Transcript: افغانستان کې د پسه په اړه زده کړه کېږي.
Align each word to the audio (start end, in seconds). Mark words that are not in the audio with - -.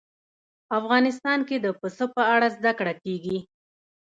افغانستان 0.79 1.39
کې 1.47 1.57
د 1.59 1.67
پسه 1.79 2.05
په 2.15 2.21
اړه 2.33 2.47
زده 2.57 2.71
کړه 2.79 2.93
کېږي. 3.03 3.37